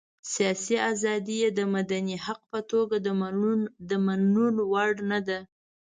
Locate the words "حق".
2.25-2.41